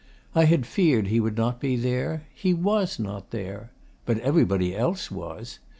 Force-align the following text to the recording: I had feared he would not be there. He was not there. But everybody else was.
I 0.33 0.45
had 0.45 0.65
feared 0.65 1.09
he 1.09 1.19
would 1.19 1.37
not 1.37 1.59
be 1.59 1.75
there. 1.75 2.23
He 2.33 2.55
was 2.55 2.97
not 2.97 3.29
there. 3.29 3.69
But 4.07 4.17
everybody 4.17 4.75
else 4.75 5.11
was. 5.11 5.59